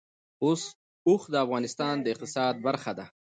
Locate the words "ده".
2.97-3.05